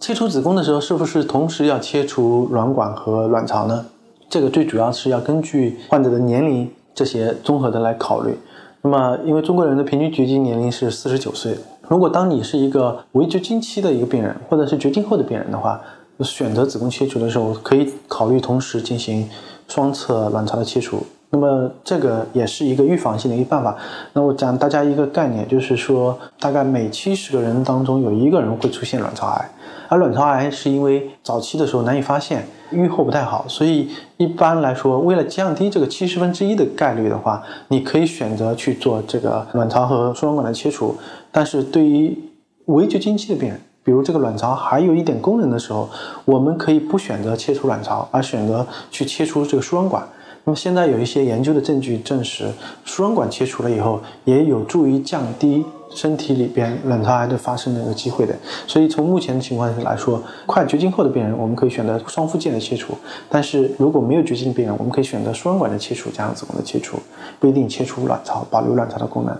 [0.00, 3.84] 切除子宫的时候，是不是同时要切除卵管和卵巢呢？
[4.30, 8.38] 这个最主要是要根据患者的年龄这些综合的来考虑。
[8.80, 11.54] 那么，因为中国人的平均绝经年龄是四十九岁，
[11.86, 15.78] 如果当你是一个围绝经期的一个病人，或者是绝经后的病人的话，
[16.20, 19.28] 选择子宫切除的时候，可以考虑同时进行
[19.68, 21.04] 双侧卵巢的切除。
[21.30, 23.76] 那么这个也是一个预防性的一个办法。
[24.12, 29.50] 那我讲大家一个概念，就是说大概每七十个人当中有一个人会出现卵巢癌，
[29.88, 40.96] 而卵巢癌是因为早期的时候难以发现，预后不太好，所以一般来说，为了降低这个七十分之一的概率的话，你可以选择去做这个卵巢和输卵管的切除。
[41.30, 42.18] 但是对于
[42.66, 45.88] 围绝经期的病人，比如这个卵巢还有一点功能的时候，
[46.24, 50.04] 我们可以不选择切除卵巢，而选择去切除这个输卵管。
[50.44, 52.50] 那么现在有一些研究的证据证实，
[52.84, 58.34] 输卵管切除了以后，也有助于降低身体里边卵巢癌的发生的一个机会的。
[58.66, 62.94] 所以从目前的情况来说，快绝经后的病人，我们可以选择双附件的切除；
[63.28, 66.98] 但是如果没有绝经的病人，我们可以选择输卵管的切除加上子宫的切除，
[67.38, 69.38] 不一定切除卵巢，保留卵巢的功能。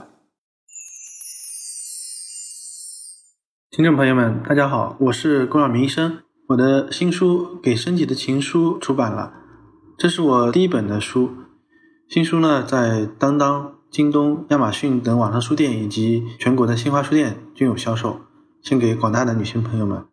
[3.70, 9.39] 听众朋友们，大家好，我是龚晓明医生，我的新书《给身体的情书》出版了。
[10.01, 11.29] 这是我第一本的书，
[12.09, 18.19] 新书呢在当当、京东、亚马逊等网上书店以及全国的新华书店均有销售，
[18.62, 20.06] 献给广大的女性朋友们。